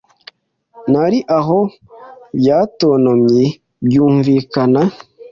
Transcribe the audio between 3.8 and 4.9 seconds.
byumvikana